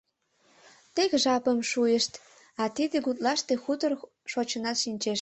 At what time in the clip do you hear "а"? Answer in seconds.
2.61-2.63